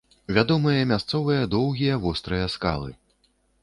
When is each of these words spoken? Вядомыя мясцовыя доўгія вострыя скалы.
Вядомыя 0.37 0.87
мясцовыя 0.93 1.43
доўгія 1.53 2.01
вострыя 2.09 2.45
скалы. 2.59 2.91